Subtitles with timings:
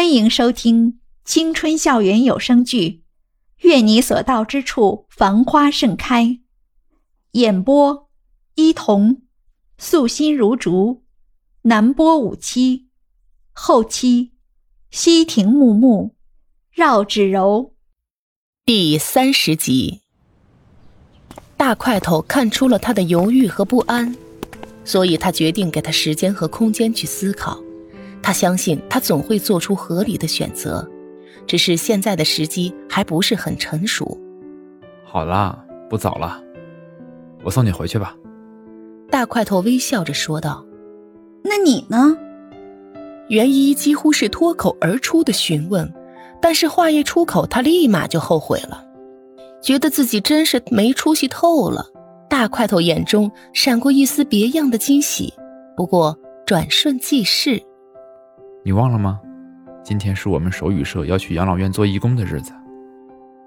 [0.00, 2.88] 欢迎收听青春校园有声剧
[3.58, 6.24] 《愿你所到之处繁花盛开》，
[7.32, 8.08] 演播：
[8.54, 9.20] 伊童，
[9.76, 11.02] 素心如竹，
[11.64, 12.88] 南波五七，
[13.52, 14.32] 后期：
[14.90, 16.16] 西亭木木，
[16.72, 17.74] 绕指柔。
[18.64, 20.00] 第三十集，
[21.58, 24.16] 大块头看出了他的犹豫和不安，
[24.82, 27.62] 所以他决定给他时间和空间去思考。
[28.22, 30.88] 他相信他总会做出合理的选择，
[31.46, 34.18] 只是现在的时机还不是很成熟。
[35.04, 36.42] 好啦，不早了，
[37.42, 38.14] 我送你回去吧。
[39.10, 40.64] 大块头微笑着说道。
[41.42, 42.16] 那你呢？
[43.28, 45.90] 袁依依几乎是脱口而出的询问，
[46.40, 48.84] 但是话一出口，他立马就后悔了，
[49.62, 51.86] 觉得自己真是没出息透了。
[52.28, 55.32] 大块头眼中闪过一丝别样的惊喜，
[55.76, 56.16] 不过
[56.46, 57.60] 转瞬即逝。
[58.62, 59.20] 你忘了吗？
[59.82, 62.52] 今天是我们手语社要去养老院做义工的日子。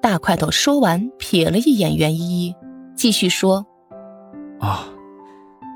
[0.02, 2.56] 大块头说完，瞥了一眼袁依依，
[2.96, 3.66] 继续说
[4.60, 4.86] ：“啊，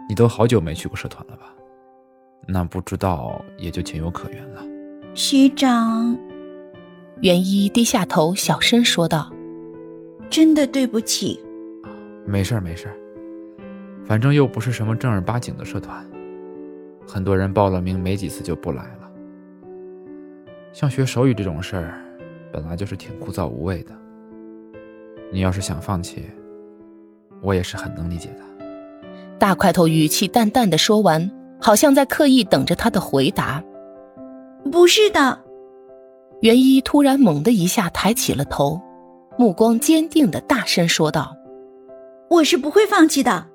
[0.09, 1.53] 你都好久没去过社团了吧？
[2.47, 4.63] 那不知道也就情有可原了。”
[5.13, 6.17] 学长，
[7.21, 9.31] 袁依依低下头，小声说道
[10.29, 11.39] ：“真的对不起。”
[12.25, 12.97] 没事儿，没事儿，
[14.03, 16.05] 反正又不是什么正儿八经的社团，
[17.07, 19.06] 很多人报了名没几次就不来了。
[20.77, 21.99] 像学手语这种事儿，
[22.53, 23.91] 本来就是挺枯燥无味的。
[25.31, 26.23] 你要是想放弃，
[27.41, 28.65] 我也是很能理解的。
[29.39, 33.63] 大块头语气淡淡的说完，好像在刻意等着他的回答。
[34.71, 35.39] 不是的，
[36.41, 38.79] 袁一突然猛的一下抬起了头，
[39.35, 41.35] 目光坚定的大声说道
[42.29, 43.47] ：“我是不会放弃的。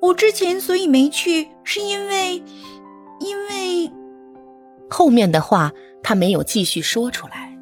[0.00, 2.42] 我之前所以没去，是因为，因为……
[4.98, 7.52] 后面的话。”他没有继续说出来，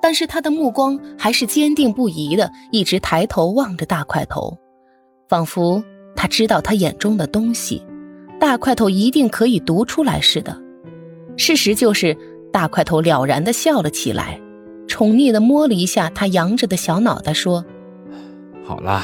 [0.00, 4.56] 但是他的目光还是坚定不移的，一直抬头望着大块头，
[5.28, 5.82] 仿佛
[6.14, 7.84] 他知道他眼中的东西，
[8.38, 10.56] 大块头一定可以读出来似的。
[11.36, 12.16] 事实就是，
[12.52, 14.40] 大块头了然的笑了起来，
[14.86, 17.62] 宠溺的摸了一下他扬着的小脑袋，说
[18.64, 19.02] ：“好了，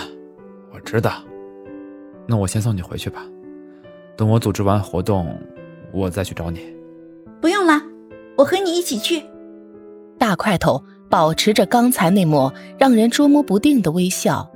[0.72, 1.12] 我知道，
[2.26, 3.26] 那我先送你回去吧。
[4.16, 5.36] 等我组织完活动，
[5.92, 6.74] 我再去找你。”
[7.40, 7.82] 不用了。
[8.36, 9.22] 我和你一起去。
[10.18, 14.50] 大块头保持着刚才那抹让人捉摸不定的微笑，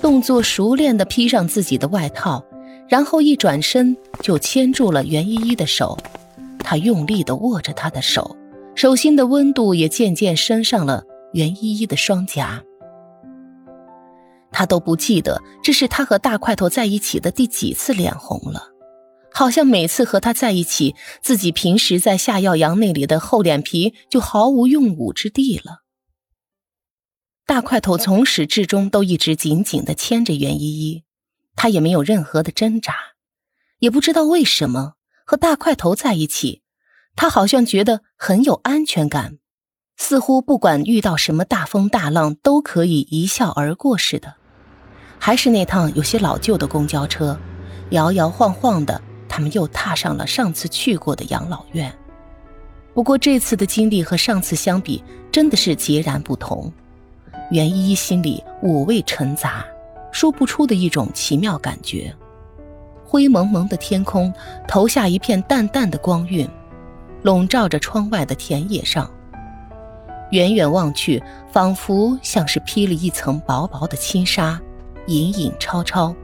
[0.00, 2.44] 动作熟练地披上自己的外套，
[2.88, 5.96] 然后一转身就牵住了袁依依的手。
[6.58, 8.36] 他用力地握着她的手，
[8.74, 11.02] 手心的温度也渐渐升上了
[11.32, 12.62] 袁依依的双颊。
[14.50, 18.73] 他都不记得这是他和大块头在一起的第几次脸红了。
[19.36, 25.82] 好像每次和他在一起，自己平时在夏耀阳那里的厚脸皮就毫无用武之地了。
[27.44, 31.02] 大块头从始至终都一直紧紧的牵着袁依依，
[31.56, 32.94] 他也没有任何的挣扎，
[33.80, 34.92] 也不知道为什么
[35.26, 36.62] 和大块头在一起，
[37.16, 39.38] 他好像觉得很有安全感，
[39.96, 44.36] 似乎不管遇到什么大风大浪都可以一笑而过似的。
[45.18, 47.36] 还是那趟有些老旧的公交车，
[47.90, 49.02] 摇摇晃晃的。
[49.34, 51.92] 他们又踏上了上次去过的养老院，
[52.94, 55.02] 不过这次的经历和上次相比，
[55.32, 56.72] 真的是截然不同。
[57.50, 59.66] 袁依依心里五味陈杂，
[60.12, 62.14] 说不出的一种奇妙感觉。
[63.04, 64.32] 灰蒙蒙的天空
[64.68, 66.48] 投下一片淡淡的光晕，
[67.22, 69.10] 笼罩着窗外的田野上。
[70.30, 71.20] 远远望去，
[71.50, 74.60] 仿佛像是披了一层薄薄的轻纱，
[75.08, 76.14] 隐隐绰绰，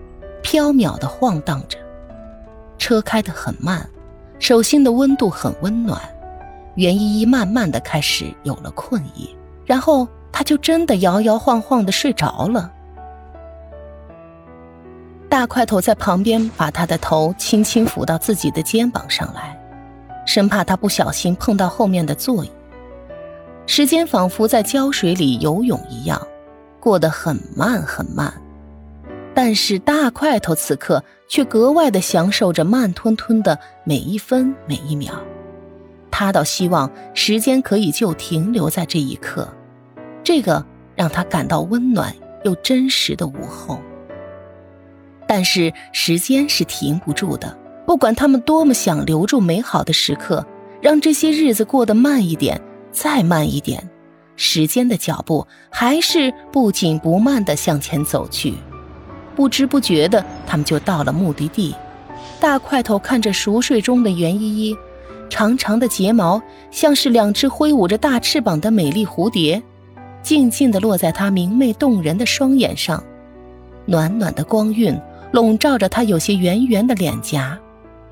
[0.44, 1.76] 飘渺的晃荡着。
[2.80, 3.88] 车开得很慢，
[4.40, 6.00] 手心的温度很温暖。
[6.76, 9.36] 袁依依慢慢的开始有了困意，
[9.66, 12.72] 然后她就真的摇摇晃晃的睡着了。
[15.28, 19.56] 大块头在旁边把他的头轻轻抚到自己的肩膀上来，
[20.26, 22.50] 生怕他不小心碰到后面的座椅。
[23.66, 26.20] 时间仿佛在胶水里游泳一样，
[26.80, 28.32] 过得很慢很慢。
[29.42, 35.14] 但是大块头此刻却格外的享受着慢吞吞的每一分每一秒，
[36.10, 39.48] 他倒希望时间可以就停留在这一刻，
[40.22, 40.62] 这个
[40.94, 42.14] 让他感到温暖
[42.44, 43.80] 又真实的午后。
[45.26, 50.44] 但是时间是停不住的，不管他们多么想留住美好的时刻，
[50.82, 52.60] 让这些日子过得慢一点，
[52.92, 53.88] 再慢一点，
[54.36, 58.52] 时间的脚步还是不紧不慢的向前走去。
[59.40, 61.74] 不知不觉的，他们就到了目的地。
[62.38, 64.76] 大块头看着熟睡中的袁依依，
[65.30, 69.62] 长长的睫毛像是两只挥舞着大翅膀的美丽蝴蝶，
[70.22, 73.02] 静静地落在她明媚动人的双眼上，
[73.86, 75.00] 暖暖的光晕
[75.32, 77.58] 笼罩着她有些圆圆的脸颊，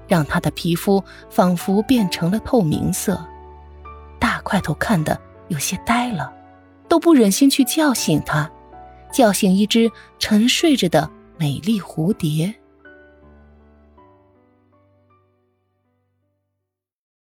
[0.07, 3.23] 让她的皮肤仿佛变成了透明色。
[4.19, 6.33] 大块头看得有些呆了，
[6.89, 8.51] 都不忍心去叫醒她，
[9.13, 12.53] 叫醒一只沉睡着的美丽蝴蝶。